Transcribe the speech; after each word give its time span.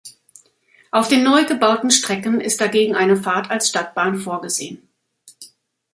Auf 0.89 1.09
den 1.09 1.21
neu 1.21 1.45
gebauten 1.45 1.91
Strecken 1.91 2.41
ist 2.41 2.59
dagegen 2.59 2.95
eine 2.95 3.15
Fahrt 3.15 3.51
als 3.51 3.69
Stadtbahn 3.69 4.17
vorgesehen. 4.17 4.89